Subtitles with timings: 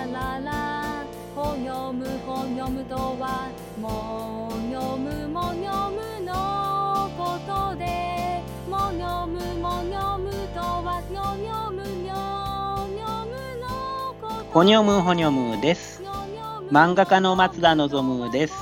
[0.00, 16.02] ラララほにょむほにょむとはもにょむもにょむのことでもにょむもにょむとはにょにょむにょにょむのことほにょむほにょむです。
[16.70, 18.54] 漫画家の松田望です。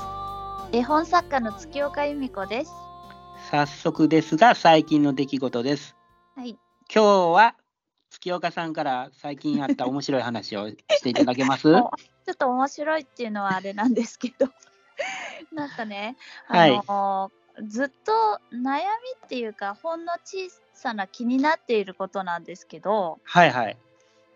[0.73, 2.71] 絵本作家の月岡由美子です。
[3.49, 5.95] 早速ですが、最近の出来事です。
[6.35, 6.59] はい。
[6.93, 7.55] 今日は
[8.19, 11.69] 月岡さんから最近あった面白い話をしていただけます？
[11.73, 11.91] お
[12.25, 14.47] ちょっと面白いっていうのはあれなんですけど、
[15.53, 17.31] なんかね、あはいの
[17.67, 18.11] ずっと
[18.53, 18.81] 悩み
[19.25, 23.77] っていうか、ほんの小さな気になっていることなんですけど、はいはい。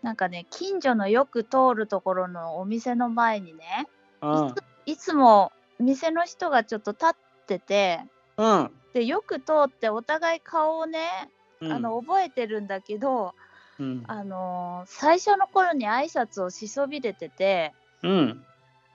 [0.02, 3.86] なんかね、近所のよく通るところのお店の前にね、
[4.20, 4.54] うん。
[4.86, 7.14] いつも店の人がちょっと立っ
[7.46, 8.00] てて、
[8.36, 8.70] うん。
[8.92, 11.30] でよく通ってお互い顔をね、
[11.60, 13.34] うんあの覚えてるんだけど、
[13.78, 14.04] うん。
[14.06, 18.44] あのー最初の頃に挨拶をしそびれててうん。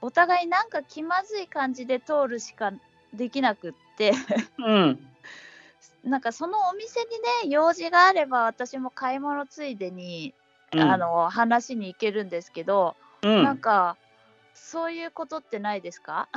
[0.02, 2.72] お互いなんか気まずい感じで通るしか
[3.14, 4.14] できなくって
[4.58, 5.00] うん。
[6.04, 7.08] なんかそのお店に
[7.48, 10.34] ね用事があれば私も買い物ついでに、
[10.74, 13.98] うんあの話に行けるんですけど、うんなんか
[14.54, 16.30] そういうことってないですか？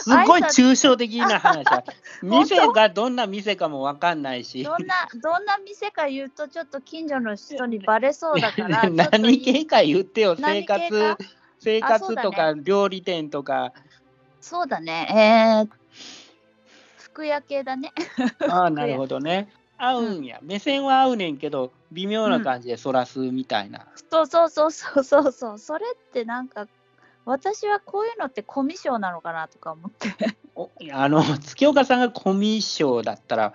[0.00, 1.84] すごい抽象的な話 だ。
[2.22, 4.62] 店がどんな店かもわかんないし。
[4.62, 10.36] どんなどんな店か言うとちょっと近所の人にバレそうだから 何系か言ってよ。
[10.36, 11.18] 生活か、
[11.58, 13.72] 生活とか料理店とか。
[14.40, 15.68] そうだねえー、
[16.98, 17.92] 服屋系だね
[18.48, 19.48] ああ、 なるほどね。
[19.78, 20.38] 合うんや。
[20.42, 23.86] 目線は合うねんけど、微妙な感じでそらすみたいな。
[24.10, 25.58] そうそうそうそうそうそう。
[25.58, 26.66] それってなんか、
[27.26, 30.14] 私はこういうのってコミュ障なのかなとか思って。
[30.54, 33.52] おあの、月岡さんがコミュ障だったら、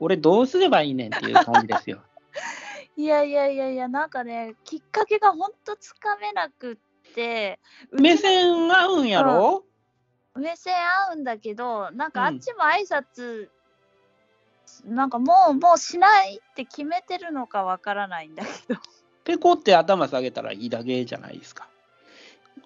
[0.00, 2.02] 俺どうすればいいねんっていう感じですよ。
[2.96, 7.60] いやいやいやいや、なんかね、きっかけがほんとつかめなくって、
[7.92, 9.64] 目線合うんやろ、
[10.34, 13.48] 目線合うんだけど、なんかあうんっちも挨拶、
[14.84, 18.80] なんかもう、もうしないって決めてるのかわからないんだけど。
[19.22, 21.68] ペコって頭下げたらいいだけじゃないですか。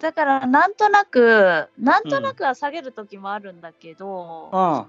[0.01, 4.87] だから、なんとなく、なんとなくは下げる時もあるんだけど、あ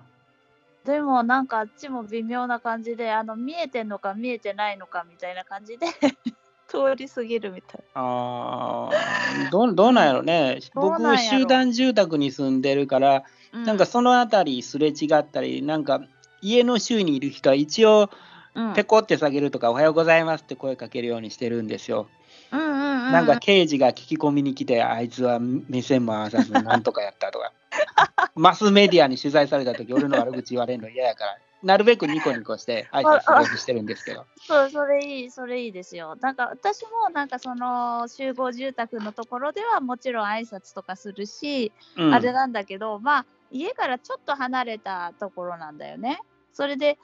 [0.86, 5.86] でもなんかあっちも微妙な感じであの見えてんのか見えてないのかみたいな感じで
[6.70, 7.82] 通り過ぎるみたい。
[7.94, 9.50] あー。
[9.50, 10.24] どうどうなんやろ。
[10.24, 10.60] ね。
[10.74, 16.02] 僕、集団住宅に住んでるから、な、なんかそのあたりすれ違ったり、なんか
[16.42, 18.10] 家の周囲にいる人は一応、
[18.56, 22.10] うん、ペコって下げるとか、おはようございますって声かけるようにしてるんですよ。
[22.52, 23.06] うんうんうん。
[23.08, 27.54] うんなんか刑事が聞き込みに来て、あいつは目線も合わさず、なんとかやったとか。
[28.36, 34.26] マスメディアに取材されたとき、俺の悪口言われるの嫌やから、なるべくニコニコして挨拶するようにしてるんですけど。
[34.38, 36.16] そうそれいいそれいいですよ。
[36.22, 46.22] なんか私もなんかその集合住宅のところではもちろん挨拶とかするし、うん、あれなんだけどまあ家からちょっと離れたところなんだよね。
[46.54, 46.98] それで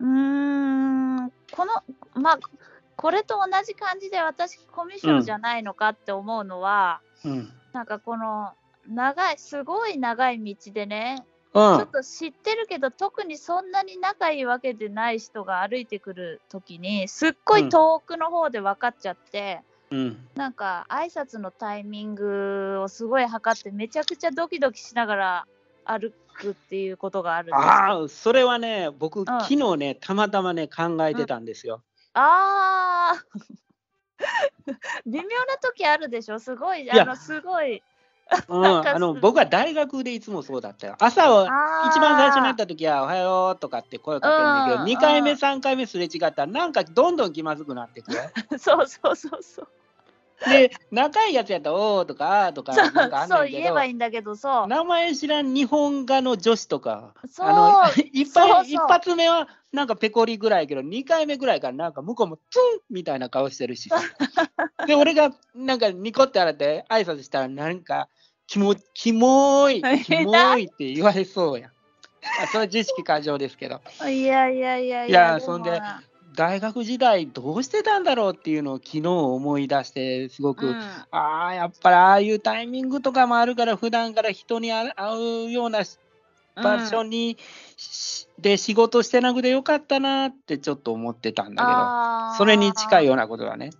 [0.00, 1.82] うーんこの
[2.14, 2.38] まあ
[3.02, 7.52] これと同じ感じで私コミュ障じゃないのかって思うのは、うん。
[7.72, 8.52] なんかこの
[8.88, 11.88] 長いすごい長い道でね、うんちょっ。
[11.88, 20.28] と知ってるけど特にそんなに仲いいわけでない人が歩いてくる時にすっごい遠くの方で分かっちゃって、うん。
[20.36, 25.46] なんか挨拶のタイミングをすごい測ってめちゃくちゃドキドキしながら
[25.84, 31.82] 歩くっていうことがあるんでああ、それはね、僕、ん昨日ね、たまたまね、考えてたんですよ。
[32.14, 33.54] あー。
[35.06, 36.38] 微妙な時あるでしょ？
[36.38, 37.02] すごいや。
[37.02, 37.82] あのすごい。
[38.48, 40.86] うん、あの僕は大学でいつもそうだった。
[40.86, 40.96] よ。
[41.00, 41.48] 朝は
[41.82, 41.90] あー。
[41.90, 44.88] 一番最初に会った時は、おはようとかって声かけるんだけど、うん。
[44.88, 48.12] 2回目、うん3回目すれ違ったら、なんかどんどん気まずくなってく。
[48.12, 48.18] る。
[48.58, 49.68] そうそうそうそう
[50.50, 54.66] で、仲いいやつやったら、おーとか、あーとか、そうなんかあんねそうんけど言えばいいんだけどそう。
[54.66, 57.48] 名前知らん日本画の女子とか、そう。
[57.48, 58.48] あのいっぱいそう。
[58.48, 63.90] そう一発目はなんかペコリぐらいやけど、2回目ぐらいからなんか向こうもツンみたいな顔してるし。
[64.86, 68.08] で、俺がなんかニコって洗って挨拶したら、なんか、
[68.46, 71.68] キモキモい、 キモいって言われそうや。
[71.68, 71.70] ん。
[72.42, 76.02] あそれは知識過剰ですけど、いやいやいやいいややそんでもな
[76.34, 80.76] 大学時代どうしてたんだろうっていうのを昨日思い出して、すごく、うん。
[81.10, 84.92] ああ、やっぱりああいうタイミングとかもあるから、普段から人に会
[85.46, 85.82] うような
[86.56, 87.36] 場所に、
[87.76, 93.70] しで仕事してなくてよかったなってちょっと思ってたんだけど、それに近いよようなことだね。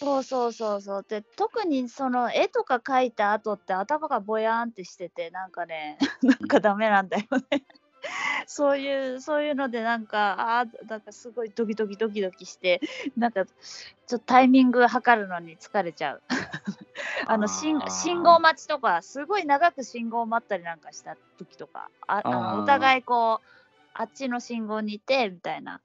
[0.00, 1.06] そうそうそうそう。
[1.08, 7.62] で特にその絵とか描いた後って頭がぼやーんってしててなんかね なんかダメなんだよね
[8.46, 12.80] そういうそういうのでなんかあーなんかすごいドキドキドキドキして
[13.16, 16.22] なんかちょっとタイミング測るのに疲れちゃう。
[17.26, 23.46] あの信信号待ちとか、すごい長く信号待ったりなんかした時とか、ああお互いこう、
[23.94, 25.80] あっちの信号にいてみたいな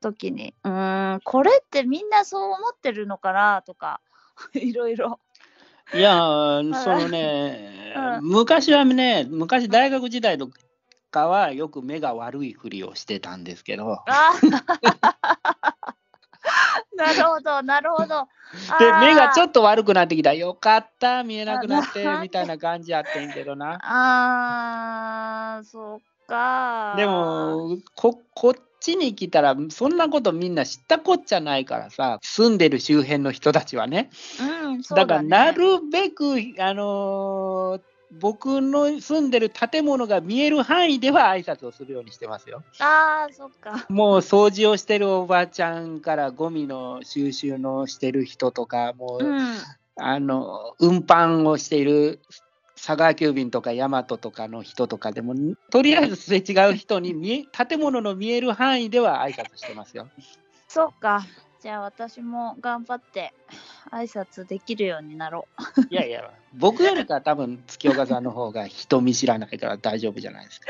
[0.00, 3.62] 時に、うーん、これってみんなそう思ってるのかな？
[3.62, 4.00] とか、
[4.54, 5.20] いろいろ。
[5.92, 10.48] いやー、そのね、う昔はね、昔大学時代と
[11.10, 13.98] かはよく目が悪いふりをしてたんですけど、
[16.96, 18.28] なるほど、なるほど。
[18.78, 23.78] で、目がちょっっと悪くなってきた、よかった、見えなくなってみたいな感じやってんけどな。
[23.82, 26.94] あー、そっか。
[26.96, 34.10] でもこ、こっちに来たら、そんなことみんな知ったこっちゃないからさ、住んでる周辺の人たちはね。
[34.64, 37.80] うん、そうだから、ねなるべく、あのー
[38.12, 42.62] 僕の住んでる建物が見える範囲では挨拶をするようにしてますよ。
[42.80, 43.86] あー、そっか。
[43.88, 49.58] もう掃除をしてるおばちゃんからゴミの収集のしてる人とか、もう、うん。
[50.02, 52.22] あの運搬をしている
[52.74, 55.34] 佐川急便とか大和とかの人とかでも、
[55.70, 60.08] とりあえずすれ違う人に見え建物の見える範囲では挨拶してますよ。
[60.68, 61.26] そっか。
[61.60, 63.34] じゃあ私も頑張って
[63.92, 65.46] 挨拶できるようになろ
[65.90, 70.66] いやいや、僕よりか多分月岡さんの方が人見知らないから大丈夫じゃないですか。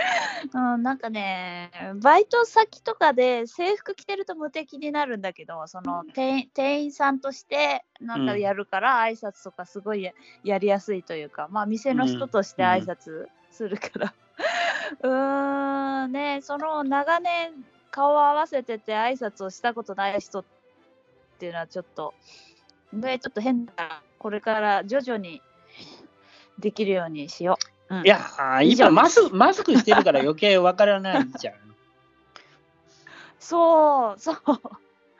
[0.55, 0.59] う。
[0.75, 14.15] うん、なんかね、バイト先とかで制服着てると無敵になるんだけど、その店員店員さんとしてなんかやるから挨拶とかすごいややりやすいというか、まあ店の人として挨拶するから。
[15.03, 20.60] うーん、ね、その長年顔を合わせてて挨拶をしたことない人って
[21.47, 22.15] いうのはちょっと、
[22.93, 25.43] ね、ちょっと変だこれから徐々に
[26.59, 27.59] できるようにしよ
[27.89, 27.95] う。
[27.97, 28.21] うんいや、
[28.63, 31.55] 今マスマスクしてるから余計わからないじゃん。
[33.41, 34.37] そ うそう。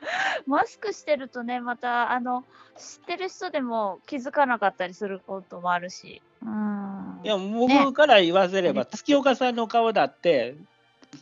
[0.47, 2.45] マスクしてるとね、またあの
[2.77, 6.21] 知ってる人でも気づかなかったりすることもあるし。
[6.43, 7.19] うん。
[7.23, 10.55] いや、僕から言わせれば、月岡さんの顔だって、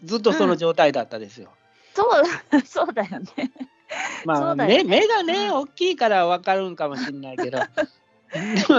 [0.04, 1.50] ずっとその状態だったですよ。
[1.94, 2.04] そ
[2.54, 3.52] う、 そうだよね。
[4.26, 7.60] まあ、ね目目がね、うん大きいからわかるんかもしれないけど。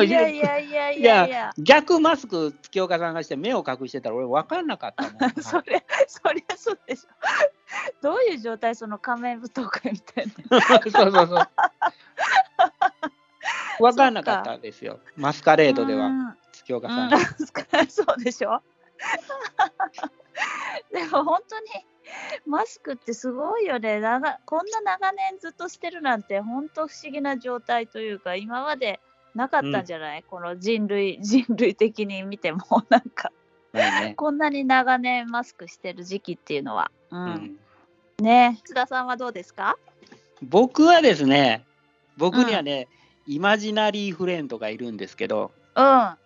[0.05, 1.51] いやいやいやいいやいやや。
[1.59, 5.31] 逆マスク、月岡さんがして目を隠してたら俺分かんなかったもん。
[5.43, 7.09] そりゃ、そりゃそうでしょ。
[8.01, 10.61] どういう状態その仮面舞踏会みたいな。
[10.61, 11.49] そうそうそう。
[13.81, 15.01] 分かんなかったですよ。
[15.17, 17.19] マスカレードでは、うん月岡うんさんが。
[17.89, 18.63] そうでしょ
[20.93, 21.67] でも本当に
[22.47, 24.01] マスクってすごいよね。
[24.01, 29.01] 長こんな長年ずっとしてるなんて本当不思議な状態というか今まで
[29.35, 32.61] なかったんじゃない、この人類 人類的に見ても
[32.91, 33.33] なんか。
[33.73, 34.15] まあね。
[34.17, 37.59] こんなに長年マスクしてる時期っていうのは、ううんん。
[38.25, 38.59] ね。
[38.65, 39.77] 津田さんはどうですか？
[40.43, 41.65] 僕はですね、
[42.17, 42.89] 僕にはね、
[43.27, 46.17] イマジナリーフレンドがいるんですけど、うん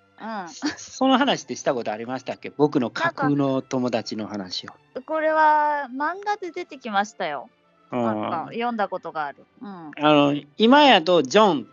[0.76, 2.50] その話ってしたことありましたっけ？
[2.56, 4.72] 僕の架空の友達の話を。
[4.94, 7.50] うんこれは漫画で出てきましたよ。
[7.90, 8.04] うん。
[8.04, 11.68] なんかあ読んだことがある、うん、の今やとジョン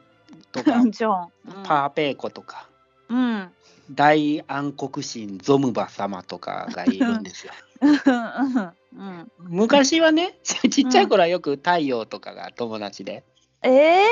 [0.51, 0.83] とか。
[0.89, 2.67] ジョン、うん、パーペーコとか、
[3.09, 3.51] うん。
[3.91, 7.53] 大暗黒神ゾムバ様とかがいるんですよ。
[7.81, 8.73] うん。
[8.97, 9.31] うん。
[9.37, 13.23] 昔はね、ちっちゃい頃はよく太陽とかが友達で、
[13.63, 14.05] ええ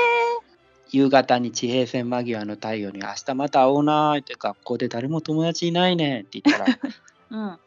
[0.90, 6.78] 夕方に地平線間際の太陽に明日また会おうなーって学校で誰も友達いないねって言ったら、
[7.30, 7.58] うん、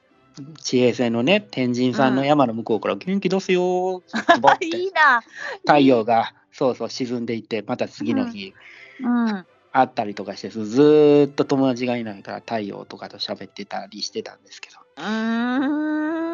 [0.56, 5.22] 地平線のね、天神さんの山の向こうから元気出すよーズボっていいな。
[5.62, 8.54] 太陽がそうそう沈んでいって、また次の日
[9.02, 9.46] うん。
[9.76, 14.78] 会ったりとかして、ずーっと友達がいないから太陽とかと喋ってたりしてたんですけど。
[14.98, 16.33] うー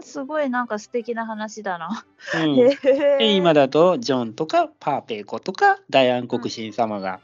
[0.00, 0.02] ん。
[0.02, 2.04] すごいなんか素敵な話だな。
[2.34, 7.20] うん今だとジョンとかパーペイコとか大暗黒神様が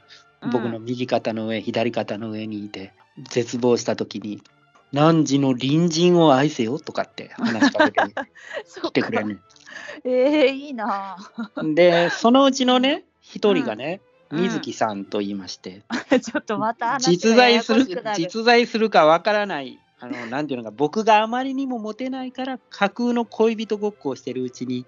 [0.53, 2.93] 僕の右肩の上、左肩の上にいて
[3.31, 4.43] 絶望した時に
[4.93, 8.15] 「汝の隣人を愛せよ」とかって話し かけて
[8.83, 9.39] きてくれるね。
[10.05, 11.17] ええいいな。
[11.75, 15.83] でそのうちのね一人がね、うん水木さんと言いまして、
[16.21, 24.85] ちょっとまた話実在する実在するかわからないあのなんていうのか僕があまりにもモテないから架空の恋人ごっこをしてるうちに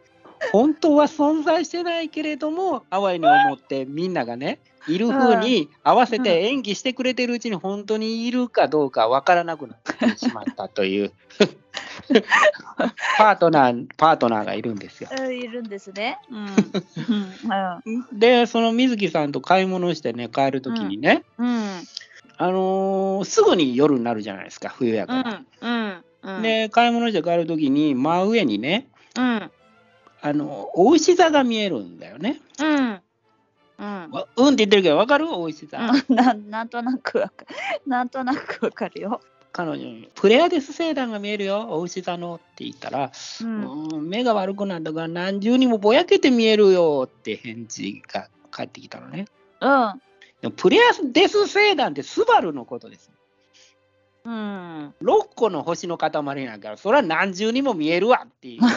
[0.53, 11.13] 本当は存在してないけれども 淡いに思ってみんながねいる風に合わせて演技してくれてるうちに本当にいるかどうかわからなくなってしまったという
[13.19, 15.11] パートナーパートナーがいるんですよ。
[15.19, 16.19] うんいるんですね。
[16.31, 16.47] うん。
[17.85, 18.19] うん。
[18.19, 21.87] でその水木さんと買い物してね帰る時にね、うん。
[22.39, 25.33] あのーすぐに夜になるじゃないですか冬やうから。
[25.33, 25.47] ん。
[25.61, 26.05] うん。
[26.37, 26.43] うん。
[26.43, 29.51] で買い物して帰る時に真上にねうん。
[30.21, 32.41] あのお牛座が見えるんだよね。
[32.61, 33.01] うん。
[33.79, 34.11] うん。
[34.11, 35.27] わうんって言ってるけど、わかる？
[35.27, 35.93] 美味しさ。
[36.09, 37.45] うん ななんとなくわか
[37.87, 39.21] なんとなくわかるよ。
[39.53, 43.89] 彼女に、プレアデス星団が見えるよ、美味しさのって言ったら、うん。
[43.89, 49.25] うん、目が悪くなったから何重にもぼやけて見えるよって返事が返ってきたのね。
[49.61, 50.03] うん。
[50.41, 50.81] でもプレア
[51.13, 53.11] デス星団ってスバルのことです。
[54.25, 54.95] うん。
[55.03, 56.11] 6個の星の塊
[56.45, 58.61] なんから、それは何重にも見えるわっていう。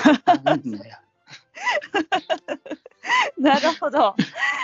[3.38, 4.16] なるほど。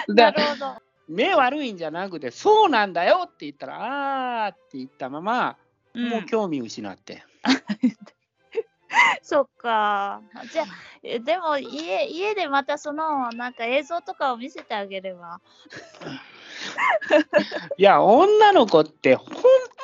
[0.10, 0.82] だなるほど。
[1.08, 5.58] 目悪いんじゃなくて、そうなんだよって言ったら、あーって言ったまま、
[5.94, 7.24] うんもう興味失って。
[9.24, 10.22] そっか。
[10.52, 10.66] じゃあ、
[11.04, 15.42] えでも家家でまたそのなんか映像とかを見せてあげれば。
[17.78, 19.28] いや、女の子って本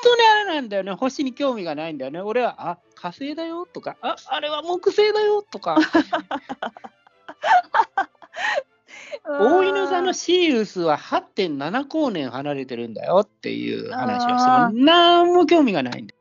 [0.03, 0.93] 当にあれなんだよね。
[0.93, 2.21] 星に興味がないんだよね。
[2.21, 5.77] 俺は、あ、火星だよとか、あ、あれは木星だよとか、
[9.25, 16.19] 大犬座のシリウスは8.7光年離れてるんだよっていう話をしても、なんも興味がないんだよ。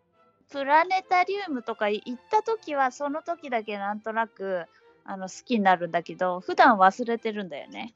[0.51, 4.67] プラネタリウムとか行った時はその時だけなんとなく
[5.05, 7.95] あの好きになるんだけど普段忘れてるんだよね。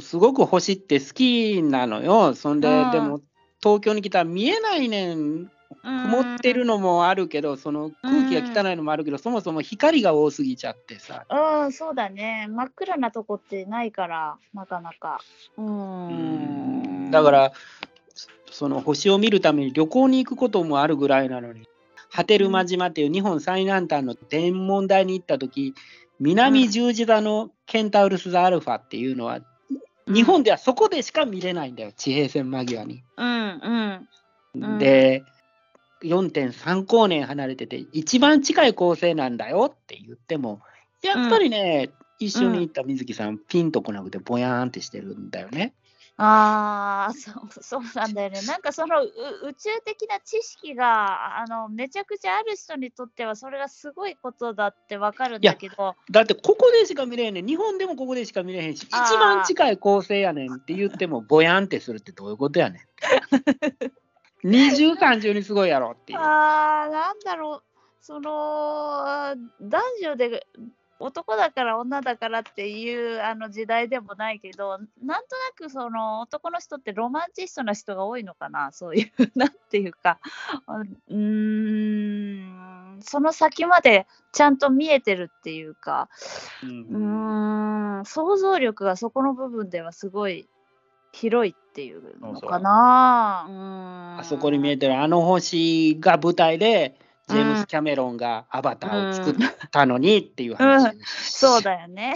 [0.00, 2.34] すごく星って好きなのよ。
[2.34, 3.20] そんで、うんでも、
[3.62, 5.50] 東京に来たら見えないねん。
[5.84, 11.26] 曇ってるのもあるけど、その空気が汚いのもあるけど、そもそも光が多すぎちゃってさ。
[11.28, 11.64] うん。
[11.64, 12.46] うん、そうだね。
[12.48, 15.20] 真っ暗なとこってないからなかなか。
[15.56, 15.62] う。
[15.62, 17.52] うんんだから、
[18.50, 21.68] その星を見るために旅行に行くこともあるぐらいなのに、
[22.10, 25.74] 波照間島っていう日本最南端の天文台に行った時
[26.20, 29.40] 南十字座のケンタウルス座アルファっていうのは、
[30.08, 33.04] 日本ではそこでしか見れないんだよ、地平線間際に。
[33.16, 34.62] うんうん。
[34.62, 34.78] うん。
[34.78, 35.24] で、
[36.02, 40.60] 4.3光年離れてて、一番近い恒星なんだよって言っても、
[41.02, 45.74] やっぱりね、一緒に行った水木さん、ピンとこなくて、ぼやーんってしてるんだよね。
[46.20, 48.42] ああ、そうそうなんだよね。
[48.42, 49.06] なんかそのう
[49.44, 57.46] 宇宙的な知識があのめちゃくちゃある人にとってはそれがすごいことだってわかるんだけど、だってここでしか見れへんねん。
[57.46, 62.82] 日本でもここでしか見れへんし、一番近い構成やねんって言っても、ぼやんってするってどういうことやねん。
[64.42, 66.18] 二重三重にすごいやろっていう。
[66.18, 67.62] ああ、なんだろう、
[68.00, 70.48] その男女で
[71.00, 75.20] 男だから女だからっていうあの時代でもないけど、なんとな
[75.56, 80.18] くその男の人ってロマンチストな人が多いのかな、そういう、なんていうか、
[80.66, 86.08] あうーん、その先までちゃんと見えてるっていうか、
[86.64, 86.98] うう
[88.00, 90.48] ん想像力がそこの部分ではすごい
[91.12, 93.46] 広いっていうのかな？
[93.48, 93.54] うー
[94.16, 94.18] ん。
[94.18, 99.34] あそこに見えてるあの星が舞台で、ジェームス・キャメロンがアバターを作っ
[99.70, 100.96] たのにっていう話。
[101.04, 102.14] そうだよね。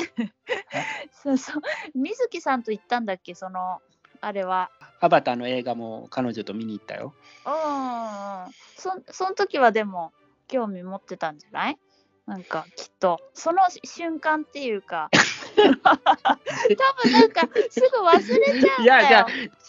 [1.12, 1.62] そうそう。
[1.94, 3.80] 水木さんと行ったんだっけ、その、
[4.20, 4.70] あれは。
[5.00, 7.12] アバターの映画も彼女と見に行ったよ。
[7.44, 8.52] うん。
[8.76, 10.12] そその時はでも、
[10.48, 11.78] 興味持ってたんじゃない？
[12.26, 13.20] なんか、きっと。
[13.34, 15.10] その瞬間っていうか、
[15.52, 18.74] 多分なんか、すぐ忘れちゃうんだよ。
[18.82, 19.26] いやじゃあ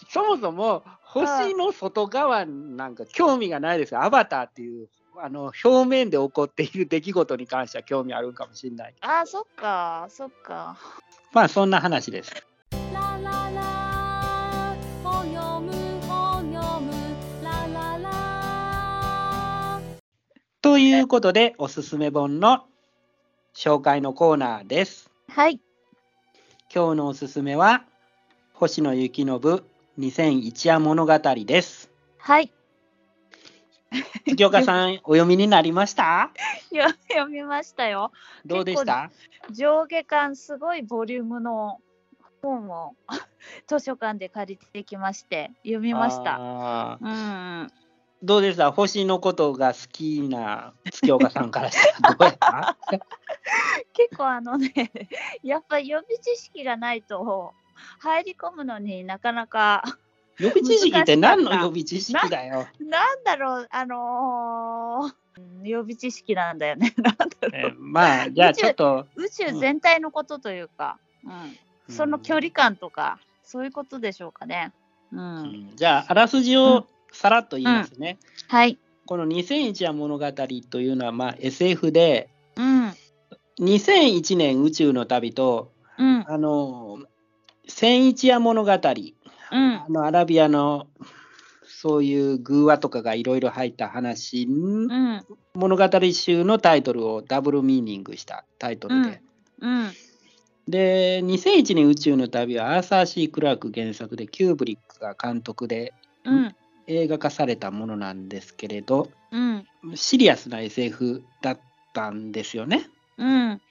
[0.10, 4.04] そもそも星の外側なんか興味がないですよ。
[4.04, 8.96] アバターっていうあの表面で起こっている出来事に関しては興味あるかもしれない。
[9.02, 10.78] あー、そっか、そっか。
[11.32, 12.32] まあそんな話です。
[20.62, 22.66] ということでおすすめ本の
[23.54, 25.12] 紹介のコーナーです。
[25.28, 25.60] はい。
[26.74, 27.84] 今日のおすすめは
[28.54, 29.28] 星野幸信
[30.00, 31.92] 2001夜物語です。
[32.18, 32.52] はい。
[34.26, 36.32] 月岡さんお読みになりました？
[36.72, 38.12] よ読みましたよ。
[38.46, 39.12] どうでした？
[39.52, 41.80] 上下巻すごいボリュームの
[42.42, 42.96] 本を
[43.68, 46.98] 図書館で借りてきまして読みました。
[47.02, 47.72] うん。
[48.22, 48.72] どうでした？
[48.72, 52.78] 星のことが好きな月岡さんからしたらどうやった？
[53.94, 54.72] 結構あのね、
[55.44, 57.54] やっぱ予備知識がないと
[58.00, 59.84] 入り込むのになかなか、
[60.40, 62.68] 予備知識って何の予備知識だよ。
[62.80, 65.14] なんだろう、あのーうん
[65.64, 66.94] 予備知識なんだよね。
[67.02, 71.00] なんだろうえーまあじゃあちょっと、宇宙全体のことというか、
[71.88, 74.74] うん、その距離感とか、そういうことでしょうかね。
[75.12, 75.20] うん。
[75.20, 78.18] うんじゃああらすじをさらっと言いますね。
[78.48, 78.78] はい。
[79.06, 82.94] この2001夜物語というのはまあ SF でうん。
[83.60, 86.26] 2001年宇宙の旅とうん。
[86.28, 87.00] あの
[87.68, 88.72] 1001夜物語
[89.54, 89.86] うんあ。
[89.90, 90.88] のアラビアの
[91.66, 95.26] そういう偶話とかがいろいろ入った話、うん。
[95.54, 99.22] 物語集のタイトルをダブルミーニングしたタイトルで、
[99.60, 99.92] うん。
[100.68, 105.94] で、2001年宇宙の旅はアーサー・シー・クラーク原作でキューブリックが監督で
[106.26, 106.56] うん。
[106.88, 109.66] 映画化されたものなんですけれど、うん。
[109.96, 111.60] シリアスな SF だっ
[111.94, 112.90] たんですよね。
[113.18, 113.62] うん。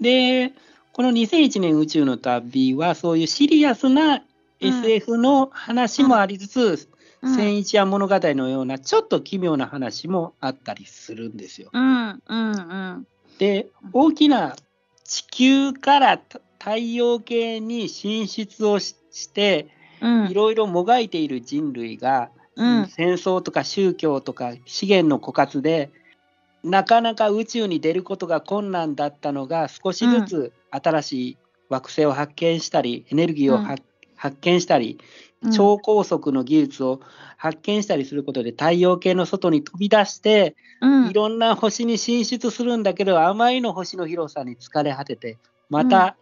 [0.00, 0.52] で、
[0.92, 4.22] この2001年宇宙の旅はそういうシリアスな
[4.60, 6.88] SF の話もありつつ、
[7.22, 7.34] うん。
[7.34, 11.70] 千一夜物語のようなちょっと奇妙な話もあったりするんですよ。
[11.72, 12.22] うん。
[12.26, 13.06] うん。
[13.38, 14.56] で、大きな
[15.04, 19.68] 地球からた太陽系に進出をしして、
[20.00, 20.30] うん。
[20.30, 22.86] いろいろもがいている人類が、うん。
[22.86, 25.90] 戦争とか宗教とか資源の枯渇で
[26.64, 33.76] なかなか宇宙に出ることが困難だったのが少しずつ新しい惑星を発見したりエネルギーをは、
[34.24, 34.98] 発見したり
[35.52, 37.00] 超高速の技術を
[37.36, 41.10] 発見したりすることで太陽系の外に飛び出してうん。
[41.10, 45.36] いろんな星に進出するんだけどあまりの星の広さに疲れ果てて
[45.68, 46.16] また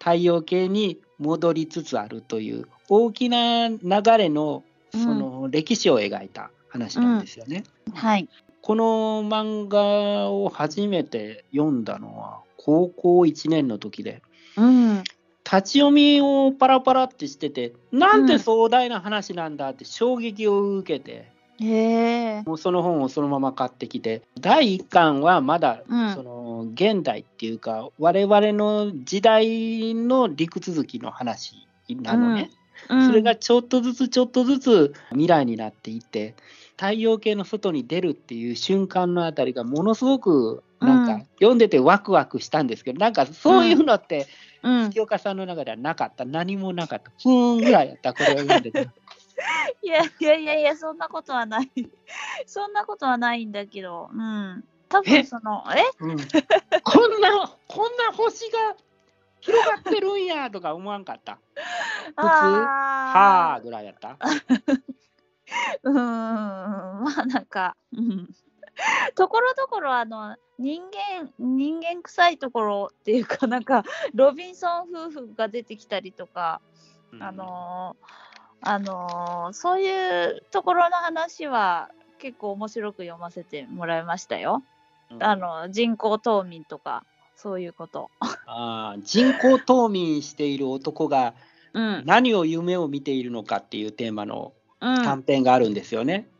[0.00, 3.78] 太陽系に戻りつつあるという大きな流
[4.18, 7.62] れのその歴史を描いた話なんですよね。
[7.94, 8.28] はい。
[8.60, 14.20] この漫画を初めて読んだのは高校1年の時で
[14.56, 15.04] うん。
[15.52, 22.42] 立ち読みをパラパラってしててなんて壮大な話なんだって衝撃を受けて、へえ。
[22.46, 26.14] もうその本をそのまま買ってきて第1巻はまだうん。
[26.14, 32.50] その現代っていうか我々の時代の陸続きの話なのね。
[32.88, 36.34] それがちょっとずつちょっとずつ未来になっていって
[36.76, 41.20] 太陽系の外に出るっていう瞬間のあたりがものすごくなんかうん。
[41.40, 44.28] 読んでてワクワクしたんですけど、なんかそういうのって
[44.62, 44.90] うん。
[44.90, 46.24] 月岡さんの中ではなかった。
[46.24, 47.10] 何もなかった。
[47.22, 48.88] ふーんぐらいやったこれを読んでて。
[49.82, 51.70] い やいやいやいや、そんなことはない。
[52.46, 54.64] そんなことはないんだけど、うん。
[54.88, 55.10] 多え？
[55.22, 55.82] 分その、え？
[56.00, 56.16] うん。
[56.82, 58.76] こんなこんな星が
[59.40, 61.38] 広がってるんやとか思わんかった？
[62.16, 62.22] 普通？
[62.22, 64.18] はああぐらいやった？
[65.82, 68.28] うーん、まあなんか、うん。
[69.14, 76.60] ところどころあの人間人間臭いところっていうか なんかロビンソン夫婦が出てきたりとか、
[77.18, 78.06] あのー
[78.62, 84.62] あのーそういうところの話は結構面白く読ませてもらいましたよ。
[85.10, 87.04] うんあの人工冬眠とか
[87.34, 88.10] そういうこと。
[88.46, 91.34] あー人工冬眠している男が
[91.72, 92.02] うん。
[92.04, 95.04] 何を夢を見ているのかっていうテーマのうん。
[95.04, 96.26] 短編があるんですよね。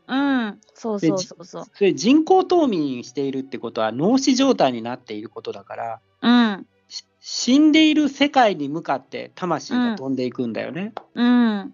[0.73, 1.65] そうそうそうそう。
[1.73, 6.67] それ人工冬眠しているってことは脳死状態になっていることだからうん。
[6.89, 10.93] し死んでいる世界に向かって魂が飛んでいくんだよね。
[11.15, 11.73] うん。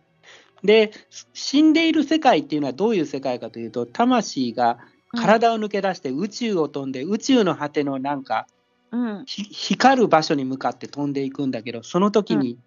[0.63, 0.91] で
[1.33, 4.77] 死んでいる世界っていうのはどういう世界かというと魂が
[5.15, 8.47] 体を抜け出して宇宙を飛んで宇宙の果てのなんか
[8.91, 9.23] うん。
[9.25, 12.59] ひ光る場所に向かって飛んでいくんだけどその時に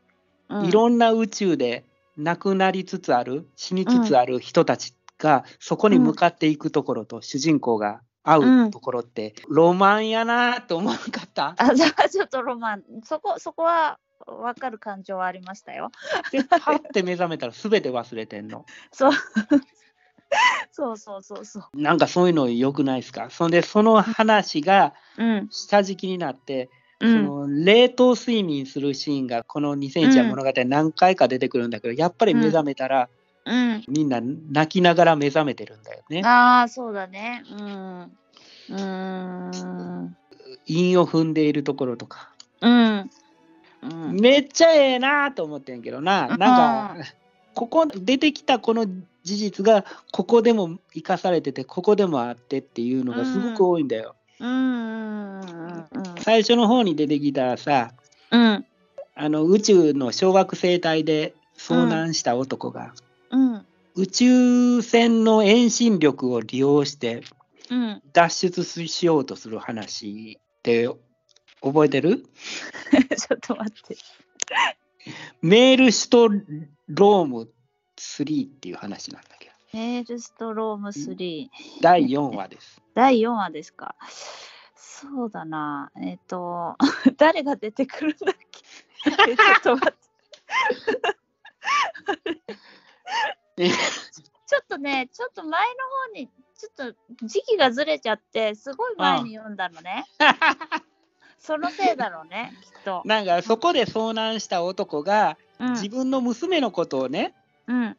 [0.48, 0.64] うん。
[0.66, 1.84] いろんな宇宙で
[2.16, 15.90] 亡くなりつつある死につつある人たちがそこに向かっていくところと主人公が会うところってロマンやなと思わなかった、あ、じゃあちょっとロマン、そこ、そこは分かる感情はありましたよ。
[16.30, 18.66] でパッて目覚めたら全て忘れてんの。
[18.92, 19.12] そう。
[20.70, 21.64] そうそうそうそう。
[21.74, 23.30] なんかそういうの良くないですか？
[23.30, 25.48] そんでその話がうん。
[25.50, 27.12] 下敷きになって、うん。
[27.12, 33.08] その冷凍睡眠するシーンがこの2001夜物語何回か出てくるんだけど、やっぱり目覚めたら、
[33.50, 33.84] うん。
[33.88, 36.22] みんな泣きながら目覚めてるんだよね。
[36.24, 37.42] ああ、そうだね。
[37.50, 38.02] うん。
[38.02, 40.16] うーん。
[40.66, 42.30] 韻を踏んでいるところとか。
[42.60, 43.10] うん。
[43.82, 44.16] うん。
[44.20, 46.96] めっちゃええなと思ってんけどな、なんか、
[47.54, 48.86] ここ出てきたこの
[49.24, 54.14] 事実が、ここでも生かされてて、ここでもあってっていうのがすごく多いんだよ。
[54.38, 55.40] うん。
[55.40, 55.84] うん。
[56.20, 57.90] 最初の方に出てきたさ、
[58.30, 58.64] うん。
[59.16, 63.09] あの宇宙の小惑星帯で遭難した男が、うん。
[63.96, 67.22] 宇宙船の遠心力を利用して
[67.70, 68.02] うん。
[68.12, 70.88] 脱出しようとする話って
[71.62, 72.24] 覚えてる？
[73.16, 73.96] ちょっと待って。
[75.40, 76.28] メールシュト
[76.88, 77.48] ローム
[77.96, 81.48] 3っていう話なんだけど、メールストローム3。
[81.80, 82.82] 第4話です。
[82.94, 83.94] 第4話ですか。
[84.76, 85.90] そうだな。
[86.02, 86.76] えっ、と、
[87.16, 88.60] 誰が出てくるんだっけ？
[89.30, 89.98] えちょっと待って。
[93.56, 95.76] えちょっとね、ちょっと前の
[96.14, 100.04] 方に、ちょっと時期がずれちゃって、すごい前に読んだのね。
[101.38, 103.02] そのせいだろうね、 きっと。
[103.04, 105.72] なんかそこで遭難した男がうん。
[105.72, 107.34] 自分の娘のことをね、
[107.66, 107.96] うん。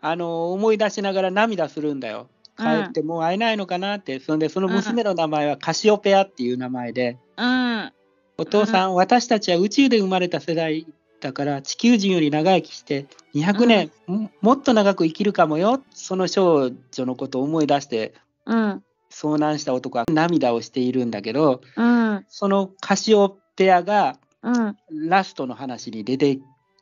[0.00, 2.28] あの思い出しながら涙するんだよ。
[2.58, 7.92] 帰ってもう会えないのかなって、そんでその娘の名前はカシオペアっていう名前で、うん。
[8.36, 10.86] お父さん、私たちは宇宙で生まれた世代
[11.24, 18.12] だから地球人より長生きして200年、ももっと長く生きるかもよその少女のことを思い出して
[18.44, 18.84] うん。
[19.10, 22.26] 遭難した男は涙をしているんだけどうん。
[22.28, 24.76] そのカシオペアがうん。
[25.08, 26.40] ラストの話に出て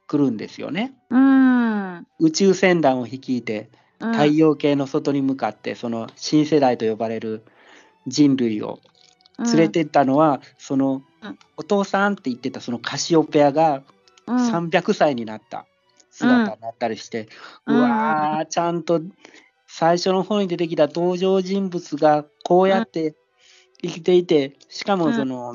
[0.09, 0.93] くるんですよね。
[1.09, 2.05] うん。
[2.19, 4.13] 宇宙船団を率いてうん。
[4.13, 7.45] 太陽系の外に向かってその新世代と呼ばれる
[8.09, 8.81] 人類を
[9.39, 13.85] 連れてったのは、そのうんお父さんって言ってたそのカシオペアが
[14.27, 15.67] うん、300歳になった
[16.11, 17.29] 姿になったりして、
[17.67, 19.01] ううんわーちゃんと
[19.67, 23.15] 最初の方に出てきた登場人物がこうやって
[23.83, 25.55] 生きていてしかもその、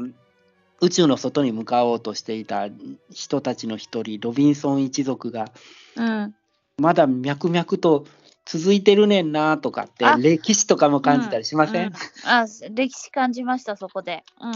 [0.81, 2.67] 宇宙の外に向かおうとしていた
[3.11, 5.51] 人たちの一人ロビンソン一族が
[5.95, 6.35] うん。
[6.79, 8.05] まだ脈々と
[8.45, 14.23] 続いてるねんなとかってあ歴史とかも感じたりしません、うんあ、歴史感じました、そこで。
[14.41, 14.53] うん。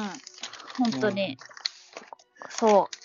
[0.92, 1.38] 本当に。
[2.50, 3.01] そう。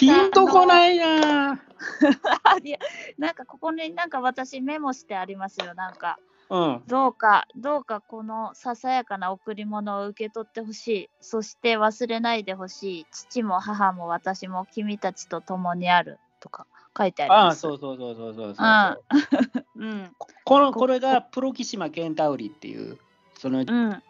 [0.00, 2.78] ピンとこないなあ いや、
[3.18, 5.74] なんかここになんか私メモしてありますよ。
[5.74, 11.10] なんか、うんどうか、どうかこのささやかな贈り物を受け取ってほしい。
[11.20, 13.06] そして忘れないでほしい。
[13.10, 16.18] 父も母も私も君たちと共にある。
[16.40, 17.60] とか書いてありああます。
[17.60, 18.98] そうそうそうそうそうそうあ
[19.76, 20.16] うん。
[20.44, 22.98] このこれがプロキシマケンタウリっていう
[23.38, 24.02] そのうん。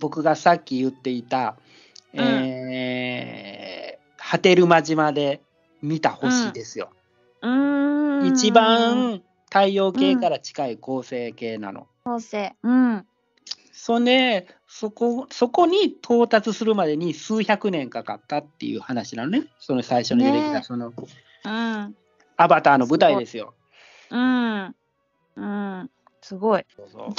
[0.00, 1.56] 僕がさっき言っていた、
[2.12, 3.51] うんえー
[4.32, 5.42] 波照間島で
[5.82, 6.88] 見た星ですよ。
[7.42, 8.26] うーん。
[8.28, 11.86] 一番太陽系から近い恒星系なの。
[12.04, 12.54] 構成。
[12.62, 13.06] うん。
[13.74, 19.48] そんでそこそこに到達するまでに数百年かかったっていう話なのね。
[19.58, 21.94] その最初に出てきたそのうん。
[22.38, 23.52] アバターの舞台ですよ。
[24.10, 24.74] うん。
[25.36, 25.90] うん。
[26.22, 26.64] すごい。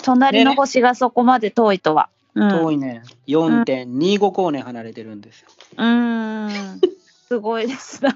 [0.02, 2.10] 隣の星がそこまで遠いとは。
[2.34, 3.04] うん、遠いね。
[3.28, 5.50] 4.25光年離れてるんですよ。
[5.78, 6.93] うーん。
[7.34, 8.16] すごいですな。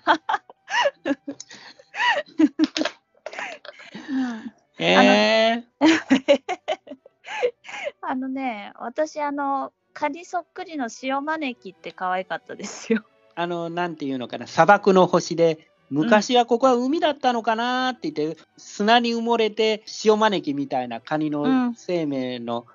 [4.09, 5.63] う んえー、
[8.01, 13.03] あの ね、私、あの、カニそっくりの塩招きって可愛かったですよ。
[13.33, 22.67] あの、なんていうのかな、砂漠の星で、昔はここは海だったのかなって言って、砂に埋もれて、塩招きみたいなカニうんの生命の、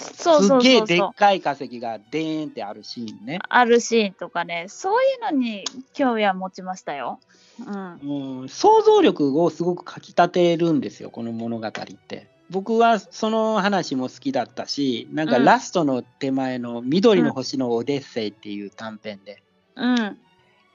[0.00, 0.82] そうそうすっげえ。
[0.82, 3.38] でっかい化石がデーンってあるシーンね。
[3.48, 7.20] あるシーンとかね、そういうのに興味は持ちましたよ。
[7.66, 8.40] うん。
[8.42, 12.28] うん、想像力をすごくかきたてるんですよ、この物語って。
[12.50, 19.42] 僕はその話も好きだったし、なんかうんラストの手前の緑の星のオデッセイっていう短編で、
[19.76, 20.18] うん。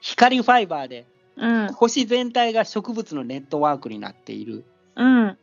[0.00, 1.72] 光ファイバーでうん。
[1.72, 4.64] 星全体が植物のネットワークになっている
[4.96, 5.38] うん。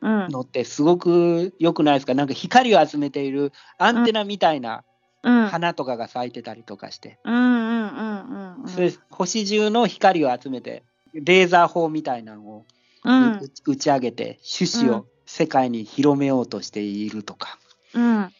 [0.00, 0.28] うん。
[0.28, 2.14] のってすごく良くないですか？
[2.14, 4.84] なんか光を集めているアンテナみたいな
[5.22, 5.46] うん。
[5.48, 8.68] 花とかが咲いてたりとかして、うんうんうんうん。
[8.68, 10.82] それ星中の光を集めて
[11.12, 12.66] レーザー砲みたいなのを
[13.04, 17.58] うん打ち上げて種子うんを世界に広めようとしているとか、
[17.94, 18.32] うん。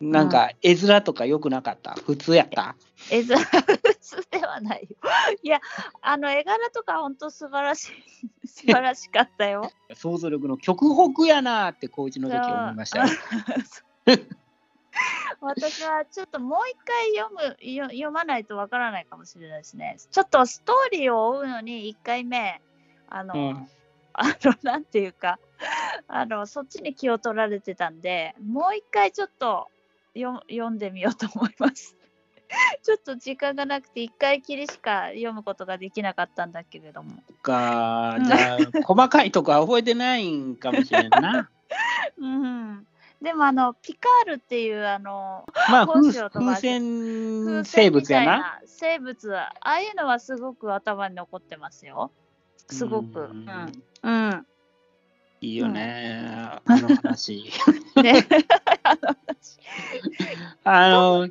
[0.00, 1.94] なんか絵面とか良くなかった？
[1.94, 2.76] 普通やった？
[3.10, 4.96] 絵面普通ではないよ。
[5.42, 5.60] いや、
[6.02, 7.92] あの絵柄とか本当素晴らしい、
[8.46, 9.70] 素晴らしかったよ。
[9.94, 13.06] 想像力の極北やなーって高一の時思いましたよ。
[15.40, 19.96] 私はちょっともう一回読むよ読まないとわからないかもしれないですね。
[20.10, 22.60] ちょっとストーリーを追うのに一回目
[23.08, 23.68] あの、うん
[24.18, 25.38] あのなんていうか
[26.08, 29.68] あのそっちに気を取られてたんでもう一回ちょっと
[30.18, 31.96] よ読んでみようと思います。
[32.82, 37.22] ちょっと時間がなくて一回きりしか読むことができなかったんだけれども。
[37.42, 41.50] か じゃあ細かいとこは覚えてないんかもしれんな。
[42.18, 42.86] うん、
[43.20, 48.38] でもあのピカールっていうあのまあ風船風生物やな。
[48.38, 52.12] な生物はああいうのはすごく頭に残ってますよ。
[52.68, 53.20] すごく。
[53.20, 53.72] ううんん。
[54.02, 54.46] うん。
[55.40, 57.50] いいよね、 あの話。
[58.02, 58.26] ね。
[58.82, 59.58] あの私
[60.64, 61.28] あの、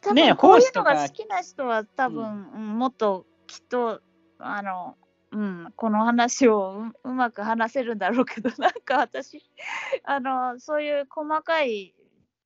[0.00, 2.78] 多ね分こういうのが好きな人は多分、うん。
[2.78, 4.00] もっときっと
[4.38, 4.96] あの、
[5.30, 9.42] うん、この話をううまく話せるんだろうけどなんか私
[10.04, 11.94] あのそういう細かい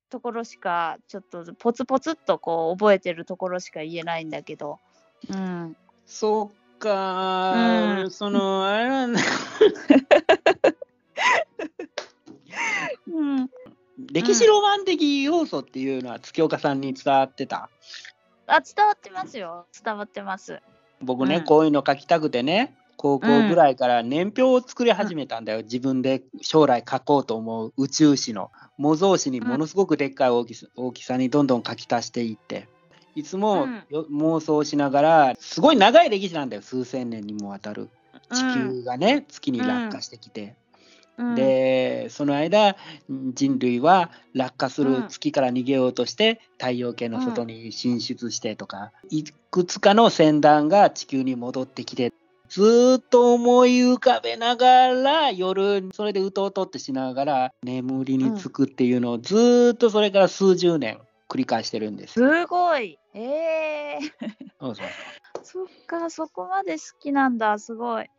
[0.09, 4.79] ところしかちょっとポツポツっとこう覚えてるところしか言えないんだけど、
[5.29, 8.11] うん、そうか、うん。
[8.11, 9.19] その、あれはね
[13.11, 13.49] うん、
[14.11, 17.69] 歴史ロマン的要素っていうのは月岡さんに伝わってた？
[18.47, 19.65] あ伝わってますよ。
[19.83, 20.61] 伝わってます。
[21.01, 21.43] 僕ね、うん。
[21.45, 28.51] こういうの書きたくてね、高校ぐらいから年表を作り始めたんだよ、自分で将来書こうと思う宇宙史の。
[28.77, 32.67] 模造紙にものすごくでっかい大きさ大きさにどんどん書き足していって。
[33.15, 36.61] いつも妄想しながらすごい長い歴史なんだよ。
[36.61, 37.89] 数千年にもわたる。
[38.31, 40.55] 地球がね、月に落下してきて。
[41.17, 42.75] うん、でその間
[43.09, 52.13] 人類は落下する月から逃げようとして太陽系の外に進出してとか、いくつかの船団が地球に戻ってきて
[52.49, 62.27] ずーっと思い浮かべながら夜それでうとうとってしながら眠りにつくっていうのをずーっとそれから数十年繰り返してるんですよ。
[62.27, 62.99] すごい。
[63.13, 63.99] ええ
[64.59, 64.87] そうそう
[65.43, 68.09] そっか、そこまで好きなんだ、すごい。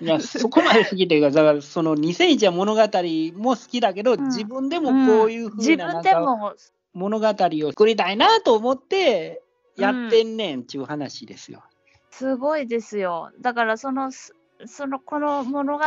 [0.00, 6.02] いやそこまで好きっていうかだからその2001は物語も好きだけど、ん自分でもこういうふ自うな
[6.94, 9.42] 物語を作りたいなと思って
[9.76, 11.62] やってんねんっていう話ですよ。
[12.10, 13.30] すごいですよ。
[13.40, 14.34] だから、その、す
[14.66, 15.84] その、この物語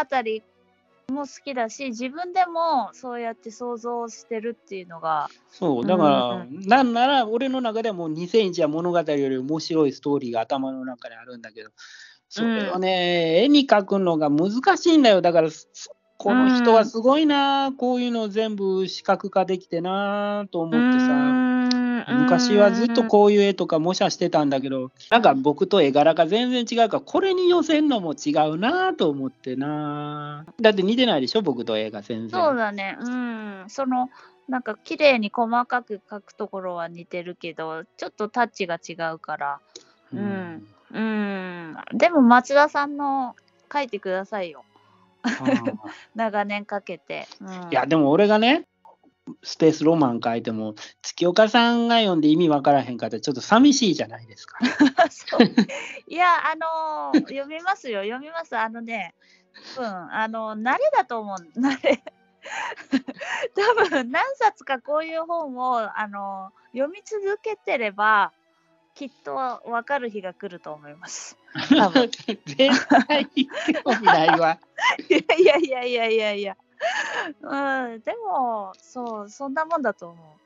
[1.11, 11.69] も好きだし、自分でもそうやって想像してるっていうのが、そうだから、うなんなら俺の中でも2001は物語より面白いストーリーが頭の中にあるんだけど
[12.29, 15.21] それをね、絵に描くのが難しいんだよ。
[15.21, 15.67] だからそ
[16.17, 21.50] この人はすごいな、こういうのを全部視覚化できてなと思ってさ。
[22.09, 32.97] 昔はずっとこういう絵とか模写してたんだけどなんか僕と絵柄が全然違うからこれに寄せんのも違うなと思ってなだって似てないでしょ僕と絵が全然そうだね。
[32.99, 33.65] うん。
[33.67, 34.09] その、
[34.47, 39.59] なんか綺麗に細かく描くところは似てるけど、ちょっとタッチが違うから。
[40.13, 41.75] うんうん。
[41.93, 43.35] でも松田さんの
[43.69, 44.63] 描いてくださいよ。
[46.15, 47.27] 長年かけて。
[47.39, 48.65] うん、いやでも俺がね
[49.43, 54.57] スペースロマン書いても月岡さんが読んで意味わからへんかったらちょっと寂しいじゃないですか。
[56.07, 58.55] いや、あのー読みますよ、読みます。
[58.57, 59.15] あのね、
[59.77, 62.03] うん、あの慣れだと思う、慣れ。
[63.55, 68.31] 多分何冊かこういう本を、あの読み続けてれば、
[68.93, 71.37] きっと分かる日が来ると思います。
[71.69, 74.59] 多分 絶対興味ないわ。
[75.09, 76.57] いやいやいやいやいや。
[77.41, 80.41] うん、でも、そう、そんなもんだと思う。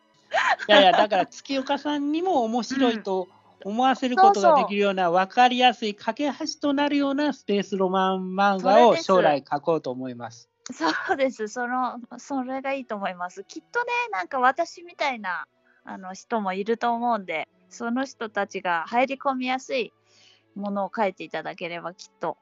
[0.67, 3.28] いやいやだから月岡さんにも面白いと
[3.63, 10.50] 思わせることができるような分かりやすい架け橋となるようなスペースロマン漫画を将来書こうと思います。
[10.71, 13.43] そうです、その、それがいいと思います。
[13.43, 15.45] きっとね、なんか私みたいな
[15.84, 19.93] あの人もいると思うんで、その人たちが入り込みやすい
[20.56, 22.38] ものを書いていただければ、きっと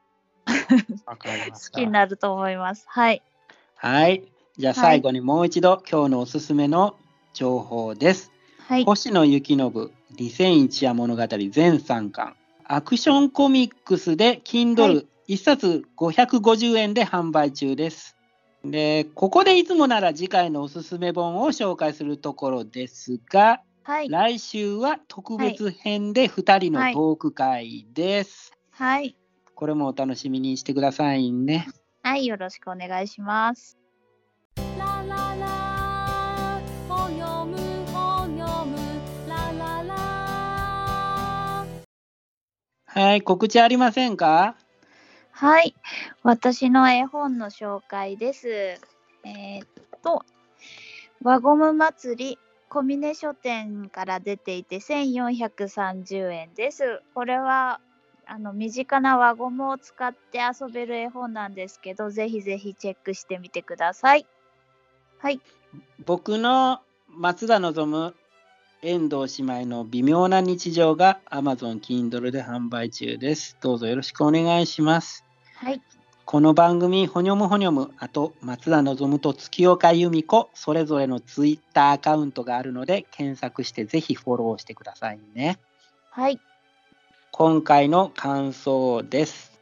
[1.06, 1.16] 好
[1.72, 2.86] きになると思います。
[2.88, 3.22] はい。
[3.84, 4.24] はい。
[4.58, 6.96] じゃあ最後にもう一度、今日のおすすめの
[7.34, 8.32] 情報です。
[8.60, 8.86] はい。
[8.86, 18.16] 星野幸信2001夜物語全3巻アクションコミックスで Kindle1 冊550円で販売中です。
[18.64, 24.08] でここでいつもなら次回のおすすめ本を紹介するところですがはい。
[24.08, 28.54] 来週は特別編で2人のトーク会です。
[28.72, 29.18] はい。
[29.56, 31.68] これもお楽しみにしてくださいね。
[32.06, 32.26] はい。
[32.26, 33.78] よろしくお願いします。
[34.78, 37.58] ラララ本読む
[37.94, 38.78] 本読む
[39.28, 41.66] ラララ
[42.86, 44.58] はい、告知ありませんか？
[45.32, 45.74] はい。
[46.24, 48.50] 私の絵本の紹介です。
[48.50, 49.68] えーっ
[50.04, 50.26] と、
[51.24, 52.38] 輪ゴム祭り、
[52.68, 57.02] 小峰書店から出ていて1430円です。
[57.16, 57.80] これは、
[58.28, 64.26] あの、身近な輪ゴムを使って遊べる絵本なんですけど、ぜひぜひチェックしてみてください。
[65.20, 65.40] はい。
[66.06, 68.14] 僕の松田望
[68.82, 73.58] 遠藤姉妹の微妙な日常が Amazon Kindle で販売中です。
[73.62, 75.24] どうぞよろしくお願いします。
[75.56, 75.82] はい。
[76.26, 85.60] この番組、ほにょむほにょむ、あと松田望と月岡由美子、それぞれのツイッターアカウントがあるので、検索してぜひフォローしてくださいね。
[86.10, 86.40] はい。
[87.36, 89.60] 今回の感想です。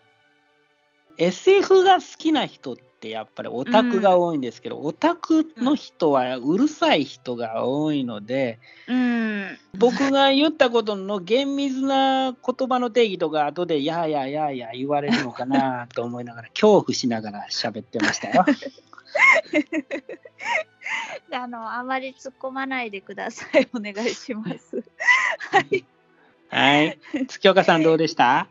[1.18, 9.58] SF が好きな人ってやっぱりオタクが多いんですけど、オタクの人はうるさい人が多いので、うん。
[9.80, 18.44] 僕が言ったことの厳密な言葉の定義とか後でやーやーやーやー言われるのかなと思いながら 恐怖しながら喋ってましたよ。
[21.32, 23.70] あの、あまり突っ込まないでください。
[23.74, 24.84] お願いします。
[25.52, 25.86] はい。
[26.52, 27.00] はい。
[27.28, 28.48] 月岡さんどうでした？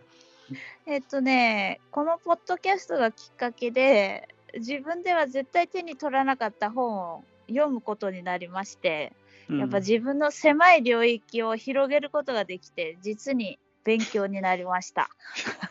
[0.87, 9.13] えっとね、このポッドキャストがきっかけで、自分では絶対手に取らなかった本を読むことになりまして、
[9.51, 15.11] やっぱ自分の狭い領域を広げることができて、実に勉強になりました。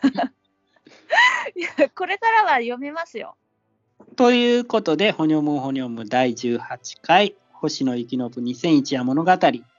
[1.55, 3.35] いやこれからは読みますよ。
[4.15, 9.31] ということで、ほにょむほにょむ第18回、星野幸信2001夜物語、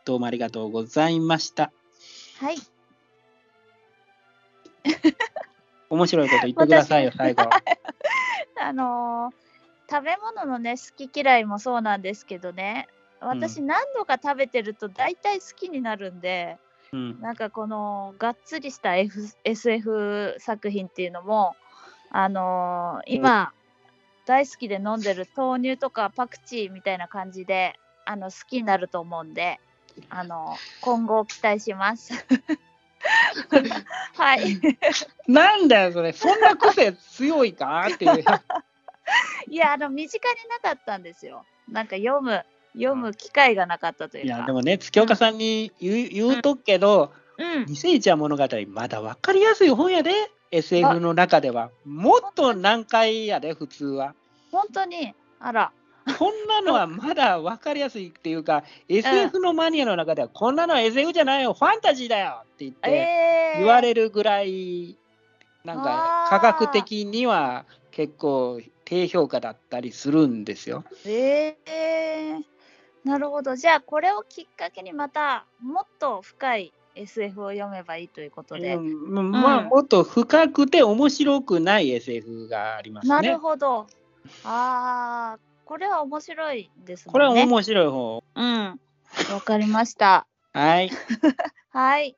[0.04, 1.72] どうもありがとうございました。
[2.40, 2.56] はい。
[5.90, 7.42] 面白いこと言ってくださいよ、最後。
[8.60, 9.34] あのー
[9.90, 12.86] 食べ物のね好き嫌いもそうなんですけどね
[13.18, 16.58] 私何度か食べてると大体好きになるんで、
[16.92, 17.20] うん。
[17.20, 21.56] なんかこのがっつりした F SF 作品っていうのも
[22.10, 23.52] あのー今
[24.26, 27.74] 大好きで飲んでる豆乳とかパクチーみたいな感じで
[28.04, 29.58] あの好きになると思うんで
[30.08, 32.12] あの今後期待します。
[34.14, 34.60] はい。
[35.26, 36.12] なんだよ、それ。
[36.12, 38.24] そんな癖強いかっていう。
[39.50, 41.44] いやあの身近になかったんですよ。
[41.68, 44.36] なんか読む読む機会がなかったというか。
[44.36, 47.62] いや、でもね、月岡さんに言う言うとくけど、うん。
[47.64, 50.12] 2001夜物語、まだ分かりやすい本やで、
[50.50, 51.70] SF の中では。
[51.84, 54.14] もっと難解やで、普通は。
[54.52, 55.72] 本当にあら。
[56.18, 64.96] こんなのはまだ分かりやすいっていうか、SF のマニアの中では、こんなのは SF じゃないよ、ファンタジーだよって言ってえー、言われるぐらい、
[65.64, 70.84] なんか科学的には結構低評価だったりするんですよ。
[71.04, 72.44] えー、
[73.04, 73.56] なるほど。
[73.56, 78.74] じゃあこれをきっかけにまたもっと深い SF を読めばいいということで。
[78.74, 83.34] うんまあ、うんもっと深くて面白くない SF がありますなるね。
[83.36, 83.86] ほど。
[84.44, 85.38] ああ、
[85.70, 87.30] これは面白いですもこれは。
[87.30, 88.24] 面白い方。
[88.34, 88.80] うん。
[89.32, 90.26] わかりました。
[90.52, 90.90] はい。
[91.70, 92.16] はい。